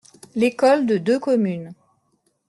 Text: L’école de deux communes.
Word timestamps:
L’école 0.33 0.87
de 0.87 0.97
deux 0.97 1.19
communes. 1.19 1.75